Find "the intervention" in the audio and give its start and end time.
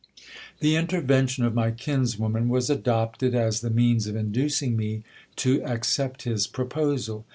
0.61-1.45